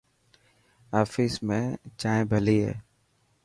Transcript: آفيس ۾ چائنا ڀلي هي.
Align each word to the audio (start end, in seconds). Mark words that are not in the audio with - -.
آفيس 1.01 1.33
۾ 1.49 1.59
چائنا 1.99 2.27
ڀلي 2.31 2.57
هي. 2.65 2.73